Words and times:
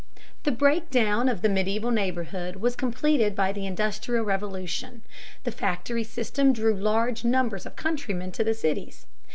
The 0.45 0.51
breakdown 0.51 1.29
of 1.29 1.43
the 1.43 1.47
medieval 1.47 1.91
neighborhood 1.91 2.55
was 2.55 2.75
completed 2.75 3.35
by 3.35 3.51
the 3.51 3.67
Industrial 3.67 4.25
Revolution. 4.25 5.03
The 5.43 5.51
factory 5.51 6.03
system 6.03 6.53
drew 6.53 6.73
large 6.73 7.23
numbers 7.23 7.67
of 7.67 7.75
countrymen 7.75 8.31
to 8.31 8.43
the 8.43 8.55
cities. 8.55 9.05